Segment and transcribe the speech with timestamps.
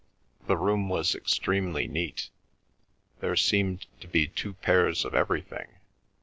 [0.47, 2.31] The room was extremely neat.
[3.19, 5.75] There seemed to be two pairs of everything.